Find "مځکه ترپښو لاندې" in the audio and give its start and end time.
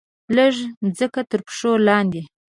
0.83-2.21